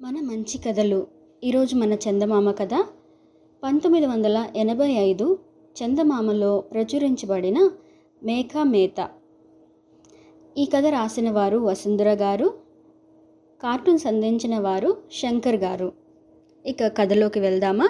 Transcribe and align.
మన 0.00 0.20
మంచి 0.20 0.58
కథలు. 0.58 1.06
ఈరోజు 1.44 1.76
మన 1.76 1.92
చందమామ 1.92 2.50
కథ. 2.50 2.70
పంతొమ్మిది 3.62 4.06
వందల 4.06 4.48
ఎనభై 4.56 4.88
ఐదు 4.88 5.38
చందమామలో 5.82 6.60
ప్రచురించబడిన 6.60 7.70
మేఘా 8.24 8.62
మేత. 8.62 9.08
ఈ 10.58 10.64
కథ 10.64 10.86
రాసిన 10.86 11.30
వారు 11.30 11.58
వసుంధర 11.58 12.14
గారు 12.14 12.54
కార్టూన్స్ 13.62 14.06
అందించిన 14.06 14.58
వారు 14.58 14.96
శంకర్ 15.12 15.56
గారు. 15.56 15.92
ఇక 16.66 16.86
కథలోకి 16.86 17.40
వెళ్దామా? 17.40 17.88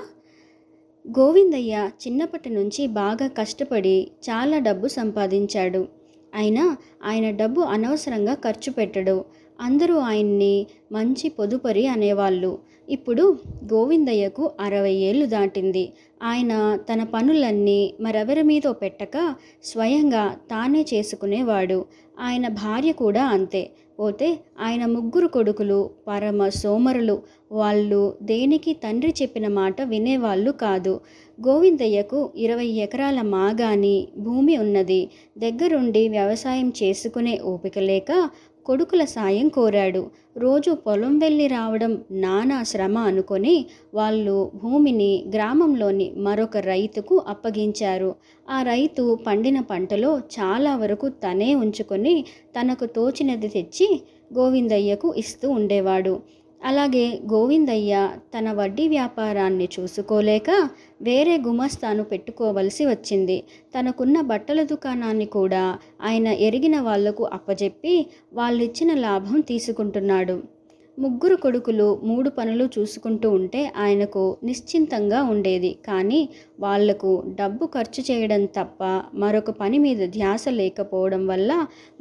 గోవిందయ్య 1.19 1.91
చిన్నప్పటి 2.07 2.51
నుంచి 2.51 2.87
బాగా 2.87 3.27
కష్టపడి 3.27 4.11
చాలా 4.25 4.59
డబ్బు 4.59 4.89
సంపాదించాడు. 4.89 6.02
అయినా 6.35 6.77
ఆయన 7.05 7.31
డబ్బు 7.31 7.61
అనవసరంగా 7.61 8.35
ఖర్చు 8.35 8.73
పెట్టడు. 8.73 9.25
అందరూ 9.61 9.99
ఆయన్ని 9.99 10.67
మంచి 10.93 11.29
పొదుపరి 11.29 11.87
అనేవాళ్ళు. 11.87 12.59
ఇప్పుడు 12.89 13.39
గోవిందయ్యకు 13.73 14.51
అరవై 14.61 14.95
ఏళ్ళు 14.95 15.27
దాటింది. 15.27 15.93
ఆయన 16.23 16.79
తన 16.89 17.03
పనులన్నీ 17.05 17.95
మరెవరి 18.01 18.43
మీదో 18.43 18.73
పెట్టక 18.73 19.35
స్వయంగా 19.65 20.37
తానే 20.51 20.83
చేసుకునేవాడు. 20.95 21.85
ఆయన 22.21 22.49
భార్య 22.49 22.93
కూడా 22.93 23.25
అంతే. 23.27 23.71
పోతే 23.99 24.41
ఆయన 24.61 24.87
ముగ్గురు 24.87 25.27
కొడుకులు 25.27 25.91
పరమ 26.09 26.49
సోమరులు 26.49 27.23
వాళ్ళు 27.53 28.15
దేనికి 28.23 28.73
తండ్రి 28.73 29.15
చెప్పిన 29.23 29.49
మాట 29.49 29.83
వినేవాళ్ళు 29.83 30.51
కాదు. 30.51 31.01
గోవిందయ్యకు 31.45 32.19
ఇరవై 32.37 32.67
ఎకరాల 32.85 33.19
మాగాని 33.35 33.97
భూమి 34.19 34.55
ఉన్నది. 34.59 35.03
దగ్గరుండి 35.39 36.03
వ్యవసాయం 36.09 36.69
చేసుకునే 36.81 37.35
ఓపిక 37.53 37.79
లేక 37.91 38.11
కొడుకుల 38.67 39.03
సాయం 39.13 39.49
కోరాడు. 39.49 40.03
రోజు 40.37 40.71
పొలం 40.85 41.15
వెళ్ళి 41.19 41.47
రావడం 41.47 41.93
నానా 42.25 42.59
శ్రమ 42.63 42.99
అనుకొని 43.11 43.55
వాళ్ళు 43.95 44.37
భూమిని 44.63 45.11
గ్రామంలోని 45.35 46.07
మరొక 46.17 46.57
రైతుకు 46.69 47.17
అప్పగించారు. 47.29 48.11
ఆ 48.49 48.59
రైతు 48.63 49.05
పండిన 49.27 49.61
పంటలో 49.73 50.13
చాలా 50.37 50.75
వరకు 50.77 51.09
తనే 51.25 51.51
ఉంచుకొని 51.65 52.15
తనకు 52.57 52.87
తోచినది 52.97 53.49
తెచ్చి 53.49 53.89
గోవిందయ్యకు 54.39 55.09
ఇస్తూ 55.17 55.47
ఉండేవాడు. 55.51 56.15
అలాగే 56.63 57.05
గోవిందయ్య 57.33 57.93
తన 58.35 58.49
వడ్డీ 58.53 58.85
వ్యాపారాన్ని 58.89 59.67
చూసుకోలేక 59.77 60.51
వేరే 61.03 61.35
గుమస్తాను 61.39 62.05
పెట్టుకోవలసి 62.05 62.87
వచ్చింది. 62.87 63.39
తనకున్న 63.75 64.17
బట్టల 64.31 64.63
దుకాణాన్ని 64.63 65.29
కూడా 65.39 65.65
ఆయన 66.01 66.29
ఎరిగిన 66.49 66.79
వాళ్ళకు 66.81 67.25
అప్పజెప్పి 67.33 67.95
వాళ్ళిచ్చిన 68.35 68.93
లాభం 69.01 69.39
తీసుకుంటున్నాడు. 69.49 70.37
ముగ్గురు 70.99 71.37
కొడుకులు 71.37 71.87
మూడు 72.03 72.31
పనులు 72.31 72.65
చూసుకుంటూ 72.75 73.29
ఉంటే 73.31 73.61
ఆయనకు 73.77 74.23
నిశ్చింతంగా 74.45 75.21
ఉండేది. 75.23 75.71
కానీ 75.87 76.19
వాళ్ళకు 76.61 77.11
డబ్బు 77.39 77.65
ఖర్చు 77.67 78.03
చేయడం 78.11 78.43
తప్ప 78.57 78.81
మరొక 79.15 79.51
పని 79.61 79.79
మీద 79.79 80.11
ధ్యాస 80.11 80.45
లేకపోవడం 80.59 81.23
వల్ల 81.27 81.53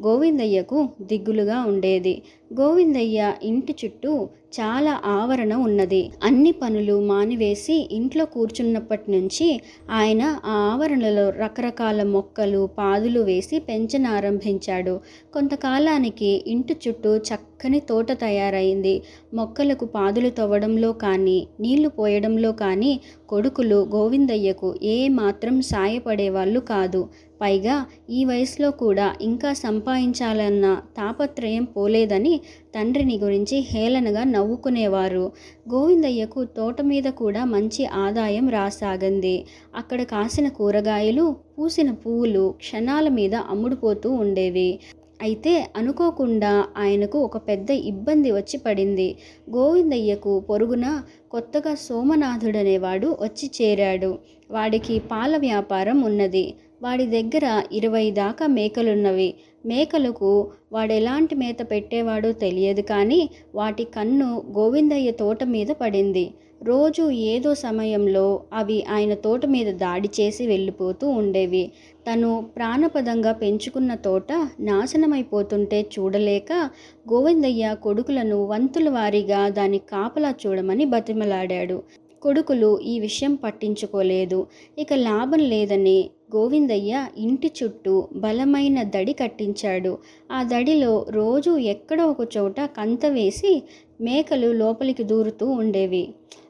గోవిందయ్యకు 0.02 0.80
దిగులుగా 1.02 1.60
ఉండేది. 1.64 2.16
గోవిందయ్య 2.52 3.20
ఇంటి 3.44 3.74
చుట్టూ 3.82 4.14
చాలా 4.56 4.94
ఆవరణ 5.12 5.54
ఉన్నది. 5.66 6.00
అన్ని 6.24 6.52
పనులు 6.52 6.96
మానివేసి 7.02 7.76
ఇంట్లో 7.92 8.24
కూర్చున్నప్పటి 8.26 9.08
నుంచి 9.12 9.48
ఆయన 9.92 10.24
ఆ 10.46 10.56
ఆవరణలో 10.72 11.26
రకరకాల 11.38 12.04
మొక్కలు 12.16 12.62
పాదులు 12.78 13.22
వేసి 13.22 13.60
పెంచనారంభించాడు 13.60 14.96
కొంతకాలానికి 15.34 16.32
ఇంటి 16.48 16.76
చుట్టూ 16.84 17.14
చక్కని 17.30 17.80
తోట 17.90 18.12
తయారైంది. 18.22 18.96
మొక్కలకు 19.34 19.88
పాదులు 19.96 20.32
తవ్వడంలో 20.38 20.92
కానీ 21.06 21.40
నీళ్ళు 21.60 21.92
పోయడంలో 22.00 22.52
కానీ 22.64 22.92
కొడుకులు 23.30 23.80
గోవిందయ్యకు 23.96 24.72
ఏ 24.92 24.98
మాత్రం 25.22 25.58
సాయపడేవాళ్ళు 25.72 26.62
కాదు. 26.72 27.04
పైగా 27.42 27.76
ఈ 28.10 28.20
వయసులో 28.26 28.70
కూడా 28.82 29.08
ఇంకా 29.22 29.52
సంపాదించాలన్న 29.62 30.66
తాపత్రయం 30.98 31.66
పోలేదని 31.76 32.34
తండ్రిని 32.76 33.16
గురించి 33.18 33.58
హేళనగా 33.72 34.24
నవ్వుకునేవారు. 34.36 35.26
గోవిందయ్యకు 35.72 36.42
తోట 36.58 36.78
మీద 36.82 37.08
కూడా 37.22 37.44
మంచి 37.46 37.86
ఆదాయం 38.06 38.48
రాసాగింది. 38.50 39.36
అక్కడ 39.76 40.02
కాసిన 40.04 40.48
కూరగాయలు 40.50 41.26
పూసిన 41.58 41.92
పువ్వులు 42.04 42.46
క్షణాల 42.60 43.08
మీద 43.10 43.36
అమ్ముడుపోతూ 43.54 44.10
ఉండేవి. 44.24 44.70
అయితే 45.22 45.52
అనుకోకుండా 45.76 46.52
ఆయనకు 46.78 47.18
ఒక 47.20 47.38
పెద్ద 47.50 47.70
ఇబ్బంది 47.92 48.30
వచ్చి 48.32 48.58
పడింది. 48.58 49.10
గోవిందయ్యకు 49.50 50.32
పొరుగున 50.50 50.88
కొత్తగా 51.32 51.74
సోమనాథుడనేవాడు 51.86 53.10
వచ్చి 53.22 53.48
చేరాడు. 53.58 54.12
వాడికి 54.50 54.96
పాల 55.12 55.34
వ్యాపారం 55.38 55.98
ఉన్నది. 56.02 56.46
వాడి 56.82 57.06
దగ్గర 57.08 57.46
ఇరవై 57.72 58.12
దాకా 58.12 58.48
మేకలున్నవి. 58.48 59.30
మేకలకు 59.66 60.32
వాడెలాంటి 60.74 61.36
మేత 61.36 61.58
పెట్టేవాడో 61.72 62.32
తెలియదు 62.32 62.82
కానీ 62.82 63.22
వాటి 63.56 63.84
కన్ను 63.96 64.30
గోవిందయ్య 64.58 65.12
తోట 65.12 65.44
మీద 65.44 65.72
పడింది. 65.82 66.26
రోజు 66.64 67.04
ఏదో 67.12 67.52
సమయంలో 67.56 68.26
అవి 68.54 68.84
ఆయన 68.90 69.14
తోట 69.14 69.46
మీద 69.46 69.70
దాడి 69.76 70.10
చేసి 70.20 70.48
వెళ్ళిపోతూ 70.48 71.10
ఉండేవి. 71.10 71.64
తను 72.08 72.30
ప్రాణపదంగా 72.56 73.32
పెంచుకున్న 73.34 73.96
తోట 73.96 74.32
నాశనమైపోతుంటే 74.60 75.82
చూడలేక 75.94 76.52
గోవిందయ్య 77.06 77.76
కొడుకులను 77.84 78.40
వంతుల 78.46 78.90
వారీగా 78.90 79.50
దాని 79.50 79.82
కాపలా 79.94 80.34
చూడమని 80.44 80.86
బతిమలాడాడు. 80.86 81.78
కొడుకులు 82.22 82.72
ఈ 82.92 82.96
విషయం 83.00 83.36
పట్టించుకోలేదు. 83.36 84.40
ఇక 84.80 84.94
లాభం 84.94 85.42
లేదని 85.54 85.98
గోవిందయ్య 86.36 87.06
ఇంటి 87.18 87.50
చుట్టూ 87.60 87.94
బలమైన 88.16 88.84
దడి 88.96 89.14
కట్టించాడు. 89.14 89.94
ఆ 90.32 90.42
దడిలో 90.44 90.94
రోజు 91.10 91.54
ఎక్కడో 91.74 92.06
ఒక 92.06 92.28
చోట 92.38 92.60
కంత 92.78 93.06
వేసి 93.06 93.54
మేకలు 94.02 94.52
లోపలికి 94.54 95.04
దూరుతూ 95.04 95.48
ఉండేవి. 95.62 96.04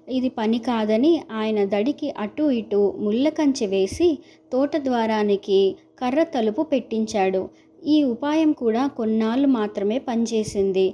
ఇది 0.10 0.30
పని 0.30 0.60
కాదని 0.60 1.14
ఆయన 1.31 1.60
దడికి 1.66 2.08
అటు 2.18 2.46
ఇటు 2.52 2.81
ముళ్ళ 3.00 3.30
కంచె 3.30 3.68
వేసి 3.68 4.10
తోట 4.52 4.78
ద్వారానికి 4.78 5.60
కర్ర 6.00 6.22
తలుపు 6.36 6.62
పెట్టించాడు. 6.64 7.42
ఈ 7.86 7.98
ఉపాయం 8.04 8.52
కూడా 8.52 8.84
కొన్నాళ్ళు 8.98 9.48
మాత్రమే 9.60 9.98
పనిచేసింది. 10.00 10.88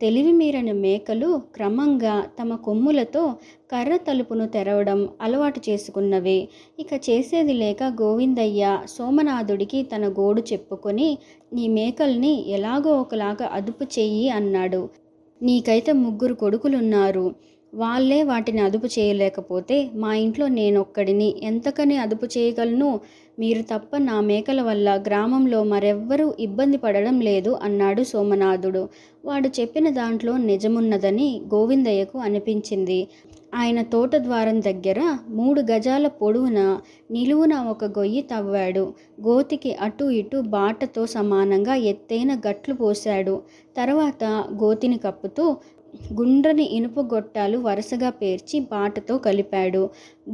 తెలివిమీరిన 0.00 0.72
మేకలు 0.72 1.40
క్రమంగా 1.54 2.26
తమ 2.40 2.54
కొమ్ములతో 2.56 3.22
కర్ర 3.70 3.96
తలుపును 3.96 4.46
తెరవడం 4.48 5.08
అలవాటు 5.20 5.60
చేసుకున్నవి. 5.68 6.48
ఇక 6.78 6.92
చేసేది 7.10 7.52
లేక 7.52 7.82
గోవిందయ్య 8.02 8.78
సోమనాథుడికి 8.88 9.82
తన 9.82 10.08
గోడు 10.08 10.42
చెప్పుకొని 10.52 11.08
నీ 11.52 11.68
మేకల్ని 11.68 12.50
ఎలాగో 12.50 13.00
ఒకలాగా 13.00 13.48
అదుపు 13.52 13.84
చెయ్యి 13.98 14.28
అన్నాడు. 14.28 14.88
నీకైతే 15.42 15.92
ముగ్గురు 15.92 16.34
కొడుకులున్నారు. 16.34 17.26
వాళ్ళే 17.72 18.22
వాటిని 18.22 18.60
అదుపు 18.60 18.86
చేయలేకపోతే 18.86 19.90
మా 19.94 20.14
ఇంట్లో 20.14 20.48
నేనొక్కడిని. 20.48 21.34
ఎంతకని 21.42 21.96
అదుపు 21.96 22.26
చేయగలను? 22.26 22.90
మీరు 23.38 23.62
తప్ప 23.62 23.96
నా 23.96 24.20
మేకల 24.20 24.60
వల్ల 24.62 25.04
గ్రామంలో 25.08 25.64
మరెవ్వరూ 25.64 26.34
ఇబ్బంది 26.40 26.76
పడడం 26.76 27.20
లేదు 27.20 27.50
అన్నాడు 27.62 28.02
సోమనాథుడు. 28.02 28.88
వాడు 29.24 29.48
చెప్పిన 29.60 29.88
దాంట్లో 29.90 30.36
నిజమున్నదని 30.36 31.28
గోవిందయ్యకు 31.54 32.18
అనిపించింది. 32.18 33.08
ఆయన 33.54 33.82
తోట 33.82 34.16
ద్వారం 34.16 34.60
దగ్గర 34.62 35.00
మూడు 35.28 35.60
గజాల 35.60 36.06
పొడవున 36.08 36.60
నిలువున 37.10 37.54
ఒక 37.70 37.84
గొయ్యి 37.84 38.22
తవ్వాడు. 38.22 38.84
గోతికి 39.20 39.74
అటు 39.80 40.04
ఇటు 40.04 40.40
బాటతో 40.40 41.06
సమానంగా 41.06 41.74
ఎత్తైన 41.74 42.34
గట్లు 42.46 42.74
పోశాడు. 42.74 43.42
తర్వాత 43.76 44.24
గోతిని 44.62 44.98
కప్పుతూ 44.98 45.56
గుండ్రని 46.18 46.64
ఇనుప 46.76 47.00
గొట్టాలు 47.14 47.58
వరుసగా 47.58 48.10
పేర్చి 48.10 48.60
బాటతో 48.72 49.18
కలిపాడు. 49.18 49.82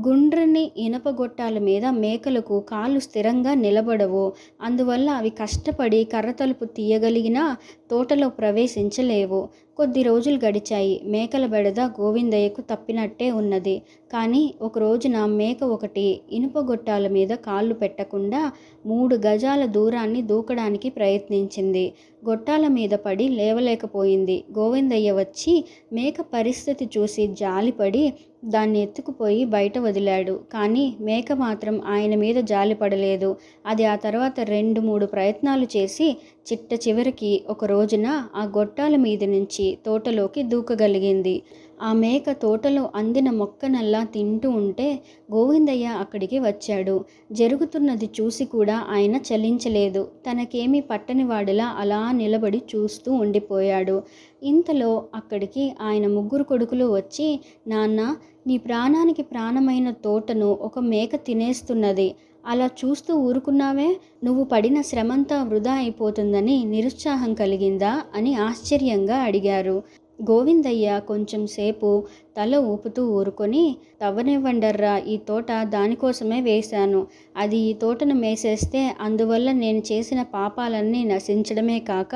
గుండ్రని 0.07 0.71
ఇనుప 0.77 1.09
గొట్టాల 1.21 1.59
మీద 1.59 1.85
మేకలకు 1.87 2.57
కాళ్ళు 2.61 3.01
స్థిరంగా 3.01 3.55
నిలబడవు. 3.55 4.25
అందువల్ల 4.63 5.11
అవి 5.11 5.31
కష్టపడి 5.43 6.05
కర్ర 6.05 6.31
తలుపు 6.33 6.65
తీయగలిగినా 6.77 7.45
తోటలో 7.91 8.29
ప్రవేశించలేవు. 8.29 9.41
కొద్ది 9.77 10.03
రోజులు 10.03 10.39
గడిచాయి. 10.45 11.01
మేకల 11.05 11.45
బెడద 11.47 11.81
గోవిందయ్యకు 11.97 12.61
తప్పినట్టే 12.61 13.29
ఉన్నది. 13.31 13.75
కానీ 14.13 14.43
ఒక 14.63 14.79
రోజున 14.79 15.27
మేక 15.27 15.61
ఒకటి 15.67 16.05
ఇనుప 16.33 16.59
గొట్టాల 16.59 17.09
మీద 17.09 17.33
కాళ్ళు 17.47 17.75
పెట్టకుండా 17.75 18.43
మూడు 18.87 19.17
గజాల 19.27 19.65
దూరాన్ని 19.67 20.23
దూకడానికి 20.23 20.91
ప్రయత్నించింది. 20.91 21.85
గొట్టాల 22.23 22.69
మీద 22.69 22.95
పడి 23.07 23.29
లేవలేకపోయింది. 23.29 24.45
గోవిందయ్య 24.59 25.13
వచ్చి 25.13 25.55
మేక 25.93 26.17
పరిస్థితి 26.35 26.87
చూసి 26.97 27.27
జాలిపడి 27.35 28.05
దాన్ని 28.49 28.79
ఎత్తుకుపోయి 28.83 29.43
బయట 29.47 29.79
వదిలాడు. 29.79 30.35
కానీ 30.53 30.85
మేక 31.01 31.33
మాత్రం 31.43 31.77
ఆయన 31.87 32.15
మీద 32.15 32.39
జాలిపడలేదు 32.45 33.31
అది 33.67 33.85
ఆ 33.85 33.97
తర్వాత 33.97 34.37
రెండు 34.49 34.81
మూడు 34.81 35.07
ప్రయత్నాలు 35.07 35.67
చేసి 35.77 36.09
చిట్ట 36.47 36.73
చివరికి 36.87 37.33
ఒక 37.49 37.65
రోజున 37.65 38.07
ఆ 38.35 38.45
గొట్టాల 38.57 38.95
మీద 38.97 39.25
నుంచి 39.35 39.67
తోటలోకి 39.87 40.43
దూకగలిగింది. 40.45 41.37
ఆ 41.83 41.93
మేక 41.93 42.33
తోటలో 42.33 42.91
అందిన 42.95 43.31
మొక్కనల్లా 43.31 44.05
తింటూ 44.05 44.51
ఉంటే 44.51 44.89
గోవిందయ్య 45.35 45.87
అక్కడికి 45.87 46.39
వచ్చాడు. 46.39 47.05
జరుగుతున్నది 47.33 48.11
చూసి 48.21 48.45
కూడా 48.45 48.85
ఆయన 48.89 49.17
చలించలేదు. 49.29 50.05
తనకేమీ 50.27 50.81
పట్టని 50.81 51.25
వాడిలా 51.25 51.67
అలా 51.79 52.13
నిలబడి 52.13 52.63
చూస్తూ 52.75 53.13
ఉండిపోయాడు. 53.13 54.03
ఇంతలో 54.43 55.09
అక్కడికి 55.15 55.73
ఆయన 55.83 56.07
ముగ్గురు 56.07 56.43
కొడుకులు 56.43 56.85
వచ్చి 56.95 57.41
నాన్న 57.69 58.17
నీ 58.47 58.59
ప్రాణానికి 58.59 59.23
ప్రాణమైన 59.23 59.91
తోటను 60.05 60.59
ఒక 60.61 60.79
మేక 60.79 61.17
తినేస్తున్నది. 61.17 62.15
అలా 62.47 62.71
చూస్తూ 62.81 63.15
ఊరుకున్నావే? 63.19 63.97
నువ్వు 64.25 64.45
పడిన 64.45 64.81
శ్రమంతా 64.81 65.43
వృధా 65.43 65.73
అయిపోతుందని 65.75 66.65
నిరుత్సాహం 66.65 67.35
కలిగిందా? 67.35 68.03
అని 68.15 68.35
ఆశ్చర్యంగా 68.35 69.17
అడిగారు. 69.23 69.77
గోవిందయ్య 70.19 70.89
కొంచెం 71.09 71.43
సేపు 71.47 71.89
తల 72.37 72.57
ఊపుతూ 72.57 73.03
ఊరుకొని 73.09 73.63
తవ్వనివ్వండర్రా 74.03 74.95
ఈ 74.99 75.17
తోట 75.29 75.53
దానికోసమే 75.65 76.39
వేశాను. 76.41 77.01
అది 77.37 77.59
ఈ 77.59 77.73
తోటను 77.73 78.15
మేసేస్తే 78.15 78.83
అందువల్ల 79.01 79.53
నేను 79.53 79.83
చేసిన 79.93 80.23
పాపాలన్నీ 80.35 81.05
నశించడమే 81.05 81.79
కాక 81.81 82.15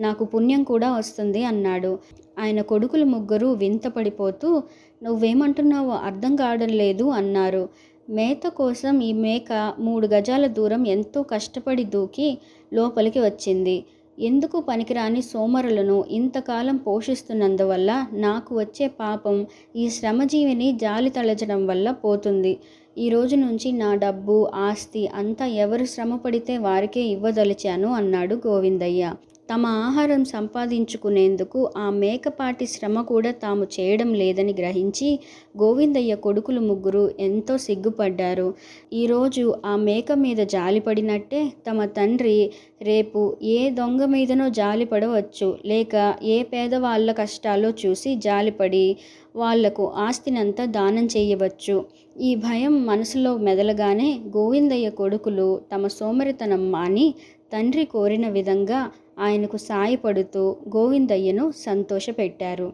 నాకు 0.00 0.24
పుణ్యం 0.24 0.62
కూడా 0.62 0.90
వస్తుంది 0.92 1.42
అన్నాడు. 1.44 1.92
ఆయన 2.38 2.60
కొడుకులు 2.62 3.04
ముగ్గురు 3.04 3.48
వింతపడిపోతూ 3.54 4.50
నువ్వేమంటున్నావో 5.02 5.94
అర్థం 6.08 6.36
కావడం 6.36 6.68
లేదు 6.82 7.04
అన్నారు. 7.10 7.62
మేత 8.08 8.42
కోసం 8.58 8.94
ఈ 9.00 9.12
మేక 9.24 9.52
మూడు 9.78 10.06
గజాల 10.06 10.46
దూరం 10.46 10.82
ఎంతో 10.86 11.22
కష్టపడి 11.22 11.84
దూకి 11.84 12.28
లోపలికి 12.72 13.20
వచ్చింది. 13.20 13.76
ఎందుకు 14.18 14.60
పనికిరాని 14.60 15.22
సోమరులను 15.22 16.04
ఇంతకాలం 16.10 16.76
పోషిస్తున్నందువల్ల 16.76 17.90
నాకు 18.12 18.52
వచ్చే 18.58 18.86
పాపం 19.00 19.36
ఈ 19.76 19.84
శ్రమజీవిని 19.88 20.68
జాలి 20.78 21.10
తలచడం 21.10 21.60
వల్ల 21.66 21.90
పోతుంది. 22.04 22.52
ఈ 22.96 23.08
రోజు 23.08 23.36
నుంచి 23.36 23.68
నా 23.72 23.90
డబ్బు 23.94 24.36
ఆస్తి 24.66 25.02
అంతా 25.14 25.46
ఎవరు 25.64 25.84
శ్రమ 25.84 26.16
పడితే 26.16 26.58
వారికే 26.58 27.02
ఇవ్వదలిచాను 27.06 27.88
అన్నాడు 27.94 28.36
గోవిందయ్య. 28.46 29.12
తమ 29.48 29.66
ఆహారం 29.66 30.22
సంపాదించుకునేందుకు 30.24 31.60
ఆ 31.76 31.90
మేకపాటి 31.90 32.66
శ్రమ 32.66 33.02
కూడా 33.02 33.30
తాము 33.30 33.64
చేయడం 33.76 34.14
లేదని 34.14 34.52
గ్రహించి 34.52 35.08
గోవిందయ్య 35.58 36.14
కొడుకులు 36.14 36.60
ముగ్గురు 36.60 37.04
ఎంతో 37.20 37.58
సిగ్గుపడ్డారు. 37.58 38.48
ఈరోజు 38.92 39.44
ఆ 39.66 39.76
మేక 39.76 40.12
మీద 40.12 40.40
జాలిపడినట్టే 40.46 41.40
తమ 41.68 41.84
తండ్రి 41.84 42.36
రేపు 42.82 43.22
ఏ 43.42 43.70
దొంగ 43.70 44.04
మీదనో 44.04 44.48
జాలిపడవచ్చు 44.50 45.48
లేక 45.66 45.94
ఏ 46.24 46.42
పేదవాళ్ళ 46.42 47.12
కష్టాల్లో 47.12 47.72
చూసి 47.82 48.12
జాలిపడి 48.16 48.86
వాళ్ళకు 49.36 49.84
ఆస్తినంతా 50.06 50.64
దానం 50.78 51.06
చేయవచ్చు. 51.06 51.76
ఈ 52.20 52.30
భయం 52.34 52.86
మనసులో 52.86 53.32
మెదలగానే 53.38 54.20
గోవిందయ్య 54.36 54.88
కొడుకులు 54.90 55.48
తమ 55.72 55.86
సోమరితనం 55.86 56.70
మాని 56.70 57.14
తండ్రి 57.52 57.84
కోరిన 57.84 58.28
విధంగా 58.28 58.80
ఆయనకు 59.18 59.56
సాయపడుతూ 59.56 60.56
గోవిందయ్యను 60.76 61.52
సంతోషపెట్టారు. 61.56 62.72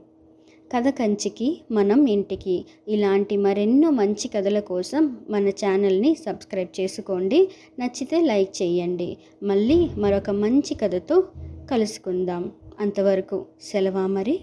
కథ 0.77 0.89
కంచికి 0.89 1.61
మనం 1.71 2.07
ఇంటికి. 2.07 2.65
ఇలాంటి 2.89 3.37
మరెన్నో 3.37 3.91
మంచి 3.91 4.29
కథల 4.29 4.61
కోసం 4.61 5.17
మన 5.31 5.49
ఛానల్ని 5.49 6.15
సబ్స్క్రైబ్ 6.15 6.81
చేసుకోండి. 6.81 7.49
నచ్చితే 7.81 8.21
లైక్ 8.21 8.63
చేయండి. 8.63 9.17
మళ్ళీ 9.43 9.89
మరొక 9.99 10.31
మంచి 10.31 10.75
కథతో 10.75 11.25
కలుసుకుందాం. 11.71 12.53
అంతవరకు 12.81 13.47
సెలవా 13.63 14.07
మరి? 14.07 14.41